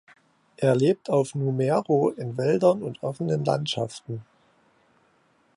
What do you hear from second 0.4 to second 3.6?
Er lebt auf Numero in Wäldern und offenen